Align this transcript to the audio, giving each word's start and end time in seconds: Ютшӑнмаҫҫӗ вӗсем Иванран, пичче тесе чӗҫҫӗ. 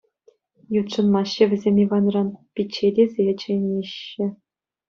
Ютшӑнмаҫҫӗ 0.79 1.45
вӗсем 1.51 1.75
Иванран, 1.83 2.29
пичче 2.61 2.87
тесе 3.01 3.23
чӗҫҫӗ. 3.45 4.27